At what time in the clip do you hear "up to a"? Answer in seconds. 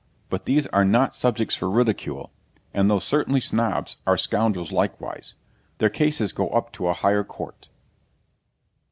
6.49-6.93